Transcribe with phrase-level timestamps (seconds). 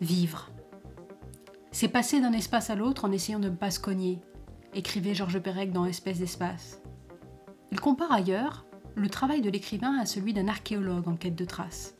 [0.00, 0.50] vivre.
[1.72, 4.18] C'est passer d'un espace à l'autre en essayant de ne pas se cogner,
[4.74, 6.80] écrivait Georges Perec dans Espèce d'espace.
[7.72, 8.64] Il compare ailleurs
[8.94, 11.94] le travail de l'écrivain à celui d'un archéologue en quête de traces.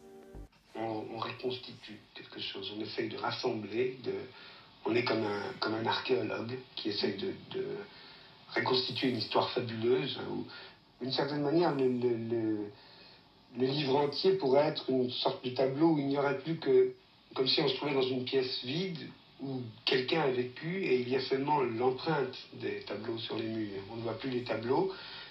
[0.74, 4.13] On, reconstitue quelque chose, on essaye de rassembler, de,
[4.85, 7.33] on est comme un, comme un archéologue qui essaye de,
[8.54, 10.21] reconstituer une histoire fabuleuse,
[11.01, 16.06] d'une certaine manière, le, le, livre entier pourrait être une sorte de tableau où il
[16.06, 16.95] n'y aurait plus que,
[17.37, 18.98] comme si on se trouvait dans une pièce vide,
[19.42, 23.82] où quelqu'un a vécu et il y a seulement l'empreinte des tableaux sur les murs.
[23.92, 24.90] On ne voit plus les tableaux,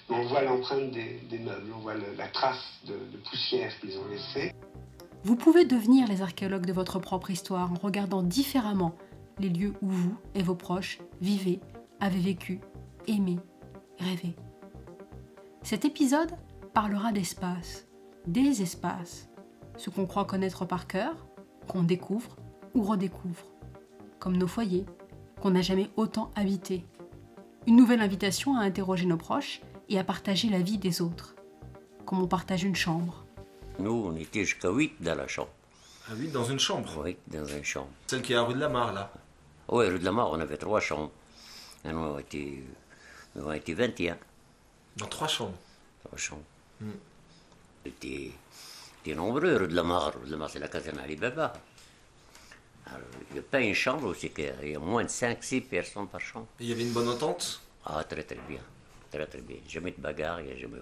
[0.10, 4.08] mais on voit l'empreinte des, meubles, on voit la trace de, de poussière qu'ils ont
[4.08, 4.54] laissée.
[5.23, 8.96] Vous pouvez devenir les archéologues de votre propre histoire en regardant différemment
[9.40, 11.60] les lieux où vous et vos proches vivez,
[11.99, 12.60] avez vécu,
[13.08, 13.40] aimé,
[13.98, 14.35] rêvé.
[15.63, 16.32] Cet épisode
[16.76, 17.88] parlera d'espace,
[18.27, 19.30] des espaces,
[19.77, 21.26] ce qu'on croit connaître par cœur,
[21.68, 22.36] qu'on découvre
[22.74, 23.46] ou redécouvre
[24.26, 24.86] comme nos foyers,
[25.40, 26.84] qu'on n'a jamais autant habité.
[27.68, 31.36] Une nouvelle invitation à interroger nos proches et à partager la vie des autres,
[32.08, 33.24] comme on partage une chambre.
[33.77, 35.52] Nous, on était jusqu'à 8 dans la chambre.
[36.10, 37.04] À 8 dans une chambre?
[37.04, 37.90] Oui, dans une chambre.
[38.08, 39.12] Celle qui est à rue de la Mare, là
[39.68, 41.12] Oui, rue de la Mare, on avait trois chambres.
[41.84, 42.63] Et nous, on était,
[43.36, 44.18] nous, on était 21.
[44.98, 45.58] Dans trois chambres
[46.04, 46.41] Trois chambres.
[46.82, 46.90] Hmm.
[47.86, 47.90] On
[49.14, 50.14] nombreux, rue de la Mare.
[50.20, 51.54] Rue de la Mare, c'est la caserne Alibaba.
[53.30, 54.32] Il n'y a pas une chambre où qu'il
[54.64, 56.48] y a moins de 5-6 personnes par chambre.
[56.60, 57.62] il y avait une bonne entente?
[57.86, 58.62] Ah, très très bien.
[59.12, 59.58] Très très bien.
[59.68, 60.80] Jamais de bagarre, il n'y a jamais.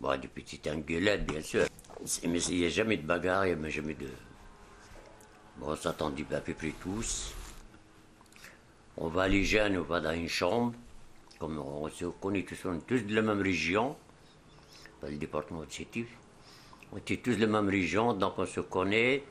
[0.00, 1.66] Bon, des petites engueulades, bien sûr.
[2.26, 4.08] Mais il n'y a jamais de bagarre, il n'y a jamais de.
[5.58, 7.34] Bon, on s'attendait à peu près tous.
[8.96, 10.74] On va aller jeunes, on va dans une chambre.
[11.38, 13.96] Comme on se connaît tous, on est tous de la même région,
[15.02, 16.06] le département de Sétif.
[16.92, 19.22] On est tous de la même région, donc on se connaît.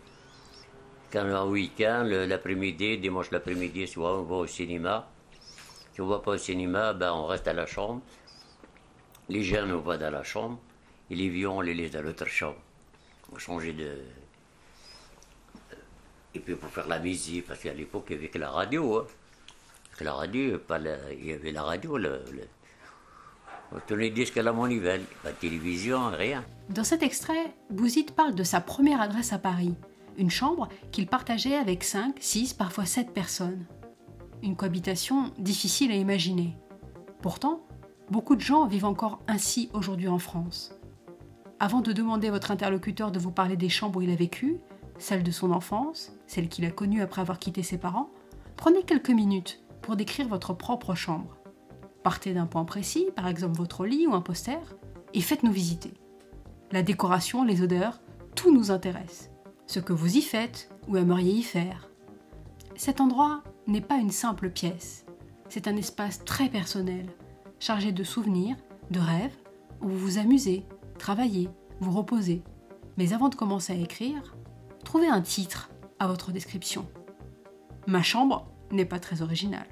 [1.11, 5.09] Quand un week-end, l'après-midi, dimanche l'après-midi, on va au cinéma.
[5.93, 8.01] Si on ne va pas au cinéma, ben on reste à la chambre.
[9.27, 10.59] Les jeunes, on va dans la chambre.
[11.09, 12.57] Et les vieux, on les laisse dans l'autre chambre.
[13.33, 13.97] On changer de.
[16.35, 18.99] Et puis pour faire la musique, parce qu'à l'époque, il n'y avait que la radio.
[18.99, 19.07] Hein.
[20.01, 20.79] La radio, pas
[21.11, 22.21] il y avait la radio, le...
[26.69, 29.75] Dans cet extrait, Bouzid parle de sa première adresse à Paris
[30.19, 33.65] une chambre qu'il partageait avec 5, 6, parfois 7 personnes.
[34.43, 36.57] Une cohabitation difficile à imaginer.
[37.21, 37.61] Pourtant,
[38.11, 40.77] beaucoup de gens vivent encore ainsi aujourd'hui en France.
[41.59, 44.59] Avant de demander à votre interlocuteur de vous parler des chambres où il a vécu,
[44.97, 48.09] celle de son enfance, celle qu'il a connue après avoir quitté ses parents,
[48.57, 51.38] prenez quelques minutes pour décrire votre propre chambre.
[52.03, 54.59] Partez d'un point précis, par exemple votre lit ou un poster,
[55.13, 55.93] et faites-nous visiter.
[56.71, 57.99] La décoration, les odeurs,
[58.35, 59.29] tout nous intéresse
[59.69, 61.91] ce que vous y faites ou aimeriez y faire.
[62.75, 65.05] Cet endroit n'est pas une simple pièce,
[65.47, 67.07] c'est un espace très personnel,
[67.59, 68.55] chargé de souvenirs,
[68.89, 69.35] de rêves,
[69.81, 70.65] où vous vous amusez,
[70.97, 71.49] travaillez,
[71.79, 72.41] vous reposez.
[72.97, 74.35] Mais avant de commencer à écrire,
[74.83, 76.87] trouvez un titre à votre description.
[77.85, 79.67] Ma chambre n'est pas très originale.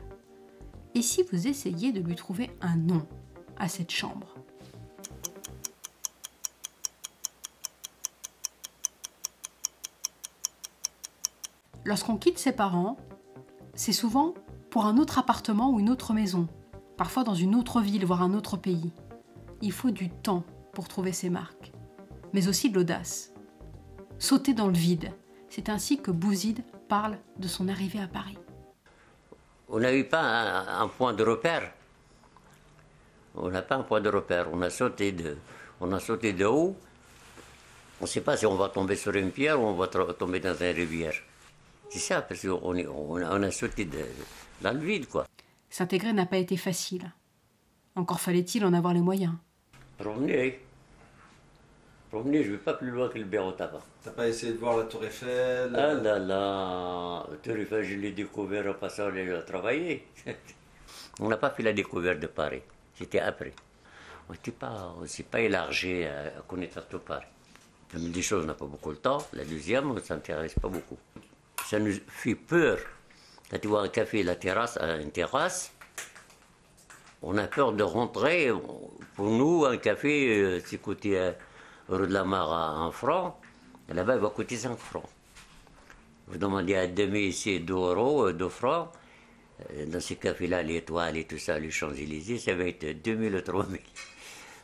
[0.95, 3.05] Et si vous essayez de lui trouver un nom
[3.57, 4.35] à cette chambre
[11.87, 12.97] Lorsqu'on quitte ses parents,
[13.73, 14.33] c'est souvent
[14.69, 16.49] pour un autre appartement ou une autre maison,
[16.97, 18.91] parfois dans une autre ville, voire un autre pays.
[19.61, 20.43] Il faut du temps
[20.73, 21.71] pour trouver ses marques,
[22.33, 23.31] mais aussi de l'audace.
[24.19, 25.13] Sauter dans le vide,
[25.47, 28.37] c'est ainsi que Bouzid parle de son arrivée à Paris.
[29.69, 30.21] On n'a eu pas
[30.79, 31.71] un, point de repère.
[33.35, 34.47] On n'a pas un point de repère.
[34.51, 35.37] On a sauté de,
[35.81, 36.75] on a sauté de haut.
[37.99, 40.39] On ne sait pas si on va tomber sur une pierre ou on va tomber
[40.39, 41.15] dans une rivière.
[41.89, 43.89] C'est ça, parce qu'on on, a sauté
[44.61, 45.25] dans le vide, quoi.
[45.69, 47.11] S'intégrer n'a pas été facile.
[47.95, 49.33] Encore fallait-il en avoir les moyens.
[49.97, 50.66] Promener.
[52.19, 53.81] Promener, je ne vais pas plus loin que le Béron Tabac.
[54.03, 57.95] T'as pas essayé de voir la Tour Eiffel Ah là là, la Tour Eiffel, je
[57.95, 60.07] l'ai découvert en passant à travailler.
[61.19, 62.63] on n'a pas fait la découverte de Paris,
[62.95, 63.53] c'était après.
[64.29, 64.33] On
[65.01, 67.25] ne s'est pas élargi à connaître tout Paris.
[67.93, 69.19] Des choses, on n'a pas beaucoup de temps.
[69.33, 70.97] La deuxième, on ne s'intéresse pas beaucoup
[71.67, 72.79] ça nous fait peur.
[73.49, 75.71] Quand tu vois un café, la terrasse, une terrasse,
[77.21, 78.51] on a peur de rentrer.
[79.15, 81.31] Pour nous, un café, euh, c'est coûté euh,
[81.89, 83.39] rue de la Mare à 1 franc.
[83.89, 85.09] Là-bas, il va coûter 5 francs.
[86.27, 88.89] Vous demandez à demi ici 2 euros, 2 euh, francs.
[89.87, 93.41] Dans ces cafés-là, les étoiles et tout ça, les Champs-Élysées, ça va être 2000 ou
[93.41, 93.79] 3000.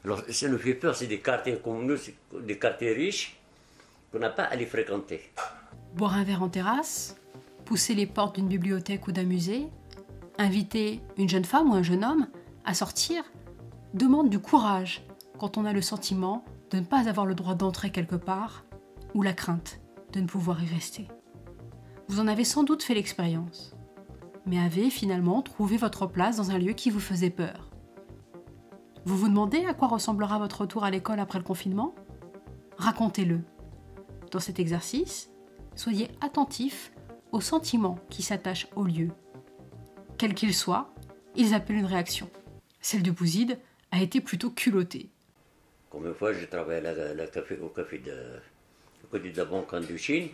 [0.06, 1.98] Alors, ça nous fait peur, c'est des quartiers comme nous,
[2.42, 3.38] des quartiers riches
[4.12, 5.32] qu'on n'a pas à les fréquenter.
[5.96, 7.16] Boire un verre en terrasse,
[7.66, 9.68] pousser les portes d'une bibliothèque ou d'un musée,
[10.38, 12.28] inviter une jeune femme ou un jeune homme
[12.66, 13.24] à sortir,
[13.94, 15.04] demande du courage
[15.40, 16.44] quand on a le sentiment
[16.74, 18.66] de ne pas avoir le droit d'entrer quelque part
[19.14, 19.80] ou la crainte
[20.12, 21.08] de ne pouvoir y rester.
[22.08, 23.76] Vous en avez sans doute fait l'expérience,
[24.48, 27.70] mais avez finalement trouvé votre place dans un lieu qui vous faisait peur.
[29.06, 31.94] Vous vous demandez à quoi ressemblera votre retour à l'école après le confinement?
[32.78, 33.42] Racontez-le.
[34.32, 35.30] Dans cet exercice,
[35.76, 36.92] soyez attentif
[37.32, 39.12] aux sentiments qui s'attachent au lieu.
[40.18, 40.92] Quels qu'ils soient,
[41.36, 42.32] ils appellent une réaction.
[42.82, 43.60] Celle de Bouzide
[43.92, 45.13] a été plutôt culottée.
[45.94, 48.16] Comme une fois, je travaillais la, café, au café de,
[49.12, 50.30] côté de la banque en Chine.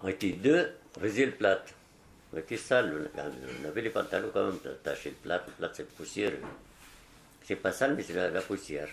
[0.00, 1.62] On était deux, on faisait le plat.
[2.32, 5.86] On était sale, on avait les pantalons quand même attachés le plat, le plat c'est
[5.90, 6.32] poussière.
[7.44, 8.88] C'est pas sale, mais c'est la, poussière.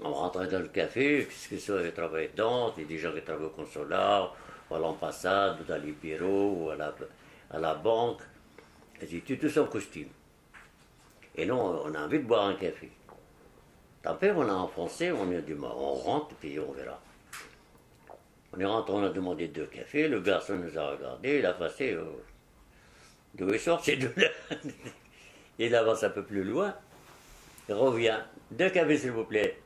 [0.00, 3.12] On rentrait dans le café, puisque ça, il travaillait dedans, il y a des gens
[3.12, 4.30] qui travaillaient au consulat,
[4.70, 6.94] ou à l'ambassade, ou dans les bureaux, ou à la,
[7.50, 8.20] à la banque.
[9.02, 10.08] Ils étaient tous en costume.
[11.36, 12.90] Et non, on a envie de boire un café.
[14.02, 17.00] Tant pis, on a enfoncé, on a dit, on rentre, puis on verra.
[18.52, 21.52] On est rentré, on a demandé deux cafés, le garçon nous a regardé, il a
[21.52, 21.92] passé.
[21.92, 22.04] Euh,
[23.34, 24.28] D'où il ces deux-là
[25.58, 26.74] Il avance un peu plus loin,
[27.68, 28.18] il revient.
[28.50, 29.58] Deux cafés, s'il vous plaît.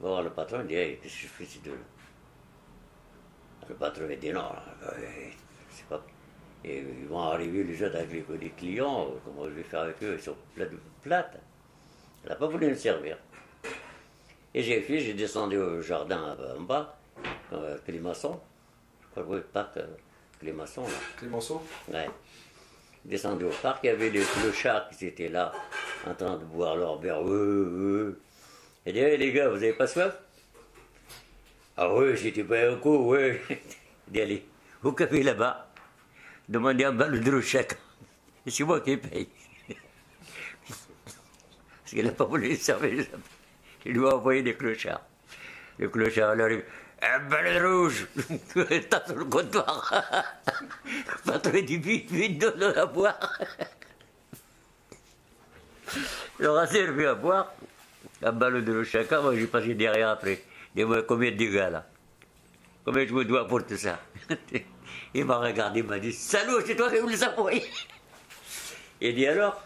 [0.00, 1.76] Bon, le patron dit, hey, qu'est-ce que je ces deux-là?
[3.68, 4.50] Le patron a dit, non,
[4.84, 5.30] euh,
[6.64, 10.14] et ils vont arriver les autres avec les, clients, comment je vais faire avec eux
[10.16, 11.40] Ils sont pleins de plate.
[12.22, 13.18] Elle n'a pas voulu me servir.
[14.54, 16.98] Et j'ai fait, j'ai descendu au jardin en bas,
[17.52, 18.38] euh, Clémasson.
[19.02, 19.86] Je crois que le parc euh,
[20.38, 20.82] Clémasson.
[20.82, 20.88] Là.
[21.16, 21.62] Clémenceau?
[21.92, 22.08] Ouais.
[23.04, 25.50] Descendu au parc, il y avait les clochards qui étaient là,
[26.06, 27.26] en train de boire leur verre.
[27.26, 28.20] Euh,
[28.86, 30.16] Et dit, les gars, vous avez pas soif?
[31.76, 33.38] Ah oui, j'étais pas un coup, oui.
[33.50, 33.56] Il
[34.12, 34.46] dit, allez,
[34.84, 35.71] au café là-bas
[36.52, 37.78] demandez un balle de chèque.
[38.46, 39.28] C'est moi qui paye.
[40.66, 43.06] Parce qu'il n'a pas voulu le servir.
[43.84, 45.02] Il lui a envoyé des clochards.
[45.78, 46.64] Le clochard, il arrive.
[47.02, 48.06] Un balle rouge
[48.90, 49.92] T'as sur le comptoir
[51.24, 53.18] patron dit vite, vite, donne à boire
[56.38, 57.52] Il leur a servi à boire.
[58.22, 60.44] Un balle de chacun, moi j'ai passé derrière après.
[60.76, 61.86] Dis-moi combien de dégâts là?
[62.84, 64.00] Combien je me dois pour tout ça
[65.14, 67.50] Il m'a regardé, il m'a dit Salaud, c'est toi qui voulais ça pour
[69.00, 69.62] Il dit alors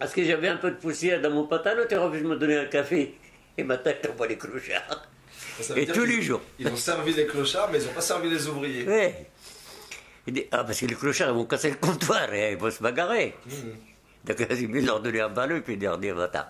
[0.00, 2.36] Est-ce que j'avais un peu de poussière dans mon pantalon Tu as envie de me
[2.36, 3.18] donner un café
[3.58, 5.08] Et maintenant, je t'envoie les clochards.
[5.76, 6.42] Et tous les jours.
[6.58, 8.84] Ils ont servi les clochards, mais ils n'ont pas servi les ouvriers.
[8.86, 9.12] Oui.
[10.26, 12.70] Il dit Ah, parce que les clochards, ils vont casser le comptoir et ils vont
[12.70, 13.34] se bagarrer.
[13.46, 13.50] Mmh.
[14.24, 16.44] Donc, il a leur donner un ballon et puis il leur dit Va-t'en.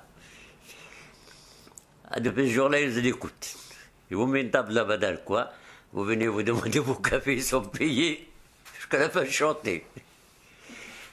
[2.10, 3.56] Ah, depuis ce jour-là, ils écoutent.
[4.14, 5.48] Vous mettent une table là-bas dans le coin.
[5.92, 8.28] Vous venez vous demander vos cafés, ils sont payés
[8.76, 9.84] jusqu'à la fin de chanter.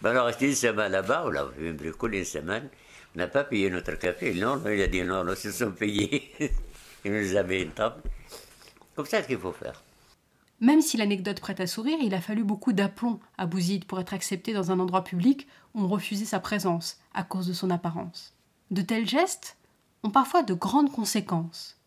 [0.01, 2.69] Ben alors, resté une semaine là-bas, on a même bricolé une semaine,
[3.15, 4.33] on n'a pas payé notre café.
[4.33, 6.31] Non, non, il a dit non, non, ils sont payés.
[7.05, 8.01] il nous avait une table.
[8.95, 9.83] Comme ça qu'il faut faire.
[10.59, 14.13] Même si l'anecdote prête à sourire, il a fallu beaucoup d'aplomb à Bouzid pour être
[14.13, 18.35] accepté dans un endroit public où on refusait sa présence à cause de son apparence.
[18.69, 19.57] De tels gestes
[20.03, 21.80] ont parfois de grandes conséquences.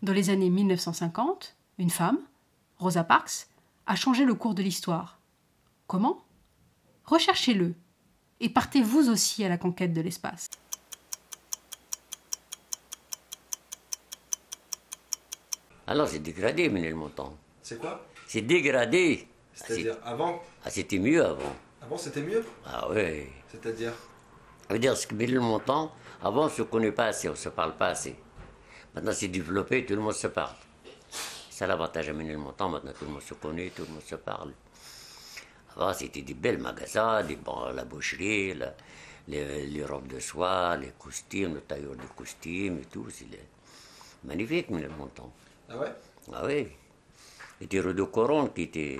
[0.00, 2.20] Dans les années 1950, une femme,
[2.78, 3.48] Rosa Parks,
[3.86, 5.18] a changé le cours de l'histoire.
[5.88, 6.24] Comment?
[7.04, 7.74] Recherchez-le
[8.38, 10.46] et partez vous aussi à la conquête de l'espace.
[15.88, 17.36] Alors c'est dégradé, le Montant.
[17.60, 18.06] C'est quoi?
[18.28, 19.26] C'est dégradé.
[19.52, 20.40] C'est-à-dire avant?
[20.64, 21.56] Ah, c'était mieux avant.
[21.82, 22.44] Avant, c'était mieux?
[22.64, 23.26] Ah oui.
[23.48, 23.94] C'est-à-dire?
[24.68, 25.90] Ça veut dire que le Montant,
[26.22, 28.14] avant, on ne se connaît pas assez, on ne se parle pas assez.
[28.94, 30.54] Maintenant, c'est développé, tout le monde se parle.
[31.50, 32.68] C'est l'avantage à mener le montant.
[32.68, 34.52] Maintenant, tout le monde se connaît, tout le monde se parle.
[35.76, 38.54] Avant, c'était des belles magasins, des, bon, la boucherie,
[39.28, 43.06] les, robes de soie, les costumes, le tailleur de costumes et tout.
[43.10, 43.26] C'est
[44.24, 45.32] magnifique, le montant.
[45.68, 45.92] Ah ouais?
[46.32, 46.68] Ah oui.
[47.60, 48.98] Et des rues de couronne qui étaient,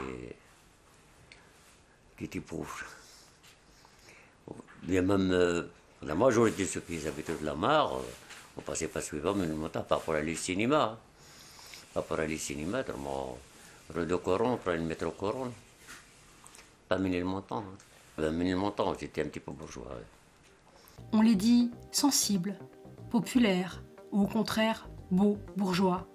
[2.17, 2.85] qui étaient pauvres.
[4.85, 5.63] Il y a même euh,
[6.03, 8.03] la majorité de ceux qui habitaient de la mare, euh,
[8.59, 10.99] on passait pas suivant, mais le montant, pas pour aller au cinéma
[12.03, 12.85] pas aller au cinéma,
[13.95, 15.51] rue de Coron, pour le métro Coron.
[16.89, 17.59] Pas le montant.
[17.59, 18.31] Hein.
[18.31, 19.97] le montant, j'étais un petit peu bourgeois.
[21.13, 22.57] On les dit sensibles,
[23.11, 26.07] populaires, ou au contraire beaux, bourgeois.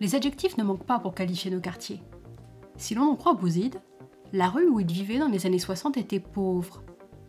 [0.00, 2.00] Les adjectifs ne manquent pas pour qualifier nos quartiers.
[2.76, 3.80] Si l'on en croit Bouzid,
[4.32, 6.82] la rue où il vivait dans les années 60 était pauvre,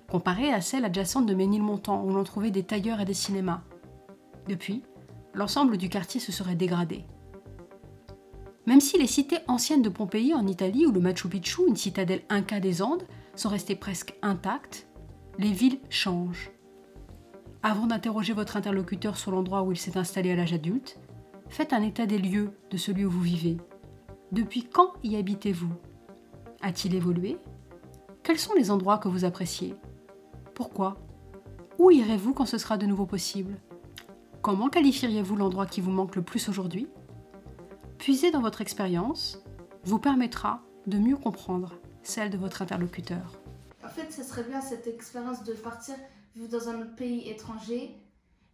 [0.09, 3.61] comparée à celle adjacente de Ménilmontant où l'on trouvait des tailleurs et des cinémas.
[4.47, 4.83] Depuis,
[5.33, 7.05] l'ensemble du quartier se serait dégradé.
[8.65, 12.23] Même si les cités anciennes de Pompéi en Italie ou le Machu Picchu, une citadelle
[12.29, 13.03] inca des Andes,
[13.35, 14.87] sont restées presque intactes,
[15.37, 16.51] les villes changent.
[17.63, 20.99] Avant d'interroger votre interlocuteur sur l'endroit où il s'est installé à l'âge adulte,
[21.49, 23.57] faites un état des lieux de celui où vous vivez.
[24.31, 25.73] Depuis quand y habitez-vous?
[26.61, 27.37] A-t-il évolué?
[28.21, 29.75] Quels sont les endroits que vous appréciez?
[30.53, 30.97] Pourquoi?
[31.79, 33.57] Où irez-vous quand ce sera de nouveau possible?
[34.41, 36.87] Comment qualifieriez-vous l'endroit qui vous manque le plus aujourd'hui?
[37.97, 39.43] Puiser dans votre expérience
[39.83, 43.41] vous permettra de mieux comprendre celle de votre interlocuteur.
[43.83, 45.95] En fait, ça serait bien cette expérience de partir
[46.35, 47.97] vivre dans un autre pays étranger.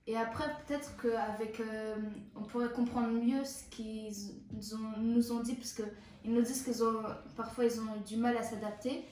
[0.08, 1.60] Et après, peut-être qu'avec.
[1.60, 1.96] Euh,
[2.36, 4.12] on pourrait comprendre mieux ce qu'ils
[4.54, 7.04] nous ont dit, parce qu'ils nous disent qu'ils ont.
[7.36, 9.06] Parfois, ils ont du mal à s'adapter.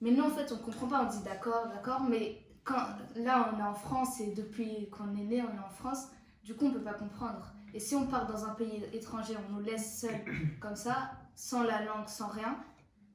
[0.00, 1.06] Mais nous, en fait, on comprend pas.
[1.06, 2.02] On dit d'accord, d'accord.
[2.02, 5.70] Mais quand, là, on est en France et depuis qu'on est né, on est en
[5.70, 6.08] France.
[6.44, 7.52] Du coup, on peut pas comprendre.
[7.74, 10.24] Et si on part dans un pays étranger, on nous laisse seuls
[10.60, 12.56] comme ça, sans la langue, sans rien,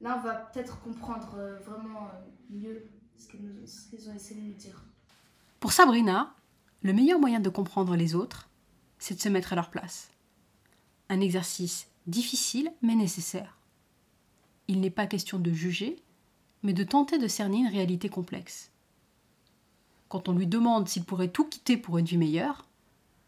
[0.00, 4.54] là, on va peut-être comprendre euh, vraiment euh, mieux ce qu'ils ont essayé de nous
[4.54, 4.84] dire.
[5.60, 6.34] Pour Sabrina,
[6.82, 8.48] le meilleur moyen de comprendre les autres,
[8.98, 10.10] c'est de se mettre à leur place.
[11.08, 13.58] Un exercice difficile mais nécessaire.
[14.68, 15.96] Il n'est pas question de juger,
[16.62, 18.70] mais de tenter de cerner une réalité complexe.
[20.08, 22.64] Quand on lui demande s'il pourrait tout quitter pour une vie meilleure,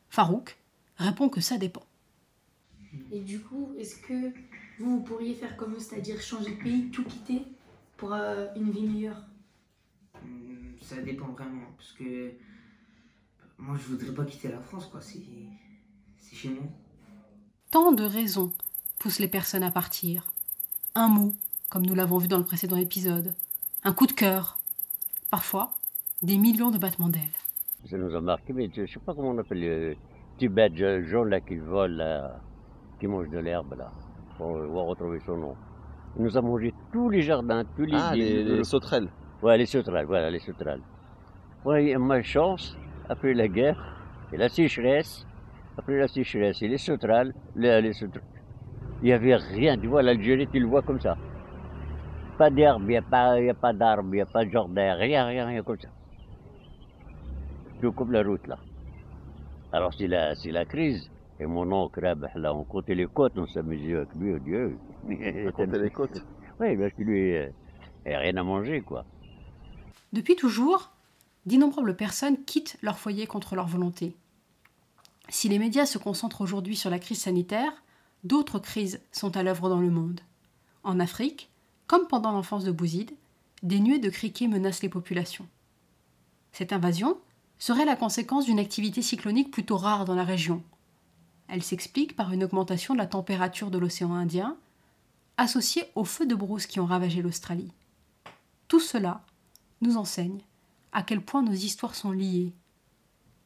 [0.08, 0.56] Farouk
[0.96, 1.82] répond que ça dépend.
[3.12, 4.30] Et du coup, est-ce que
[4.78, 7.42] vous, vous pourriez faire comme eux, c'est-à-dire changer de pays, tout quitter
[7.96, 9.22] pour euh, une vie meilleure?
[10.25, 12.32] Hmm, Ça dépend vraiment, parce que
[13.58, 15.00] moi je voudrais pas quitter la France, quoi.
[15.00, 15.20] C'est,
[16.18, 16.64] c'est chez moi.
[17.70, 18.52] Tant de raisons
[18.99, 20.32] poussent les personnes à partir.
[20.94, 21.34] Un mot,
[21.68, 23.34] comme nous l'avons vu dans le précédent épisode.
[23.84, 24.58] Un coup de cœur.
[25.30, 25.72] Parfois,
[26.23, 27.37] des millions de battements d'ailes.
[27.87, 29.99] Ça nous a marqué, mais je ne sais pas comment on appelle les
[30.37, 32.31] petits bêtes jaunes là qui volent,
[32.99, 33.91] qui mangent de l'herbe là.
[34.39, 35.55] On va retrouver son nom.
[36.17, 39.09] Il nous a mangé tous les jardins, tous les Ah, les, les sauterelles.
[39.43, 40.83] Ouais, les sauterelles, voilà, les sauterelles.
[41.65, 42.77] Ouais, malchance,
[43.09, 43.79] après la guerre,
[44.33, 45.27] et la sécheresse,
[45.79, 48.29] après la sécheresse, et les sauterelles, les, les sauterelles.
[49.03, 51.17] Il n'y avait rien, tu vois, l'Algérie, tu le vois comme ça.
[52.37, 54.50] Pas d'herbe, il n'y a pas, y a pas d'arbre, il n'y a pas de
[54.50, 55.89] jardin, rien, rien, rien comme ça.
[57.80, 58.58] Tout comme la route là.
[59.72, 61.10] Alors c'est la, c'est la crise.
[61.38, 62.02] Et mon oncle,
[62.34, 64.76] là, on comptait les côtes, on s'amusait avec lui, oh Dieu.
[65.08, 66.22] On comptait les côtes.
[66.60, 67.49] Oui, parce que lui, euh,
[68.04, 69.06] il rien à manger, quoi.
[70.12, 70.90] Depuis toujours,
[71.46, 74.14] d'innombrables personnes quittent leur foyer contre leur volonté.
[75.30, 77.72] Si les médias se concentrent aujourd'hui sur la crise sanitaire,
[78.22, 80.20] d'autres crises sont à l'œuvre dans le monde.
[80.82, 81.50] En Afrique,
[81.87, 83.12] comme pendant l'enfance de Bouzid,
[83.62, 85.46] des nuées de criquets menacent les populations.
[86.52, 87.18] Cette invasion
[87.61, 90.64] serait la conséquence d'une activité cyclonique plutôt rare dans la région.
[91.47, 94.57] Elle s'explique par une augmentation de la température de l'océan Indien,
[95.37, 97.73] associée aux feux de brousse qui ont ravagé l'Australie.
[98.67, 99.21] Tout cela
[99.83, 100.40] nous enseigne
[100.93, 102.52] à quel point nos histoires sont liées.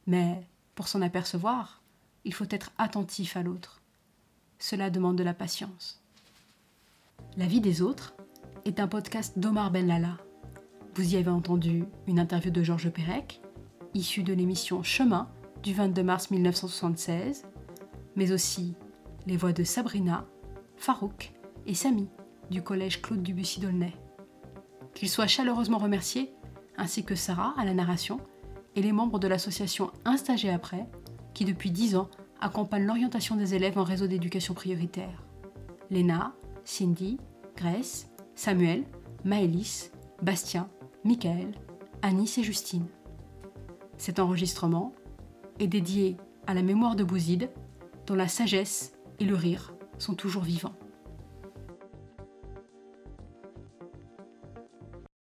[0.07, 1.81] Mais pour s'en apercevoir,
[2.23, 3.81] il faut être attentif à l'autre.
[4.59, 6.01] Cela demande de la patience.
[7.37, 8.15] La vie des autres
[8.63, 10.17] est un podcast d'Omar Bellala.
[10.95, 13.41] Vous y avez entendu une interview de Georges Perec,
[13.95, 15.27] issue de l'émission Chemin
[15.63, 17.45] du 22 mars 1976,
[18.15, 18.75] mais aussi
[19.25, 20.25] les voix de Sabrina,
[20.77, 21.33] Farouk
[21.65, 22.07] et Samy
[22.51, 23.93] du collège Claude Dubussy d'Aulnay.
[24.93, 26.31] Qu'ils soient chaleureusement remerciés,
[26.77, 28.19] ainsi que Sarah à la narration
[28.75, 30.85] et les membres de l'association Un stagiaire après,
[31.33, 32.09] qui depuis 10 ans
[32.41, 35.23] accompagne l'orientation des élèves en réseau d'éducation prioritaire.
[35.89, 36.33] Léna,
[36.63, 37.17] Cindy,
[37.55, 38.83] Grace, Samuel,
[39.23, 40.67] Maëlys, Bastien,
[41.03, 41.53] Michael,
[42.01, 42.85] Anis et Justine.
[43.97, 44.93] Cet enregistrement
[45.59, 47.49] est dédié à la mémoire de Bouzid,
[48.05, 50.75] dont la sagesse et le rire sont toujours vivants.